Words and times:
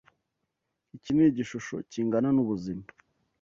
Iki 0.95 1.09
ni 1.15 1.23
igishusho 1.29 1.75
kingana 1.91 2.29
n'ubuzima. 2.35 2.85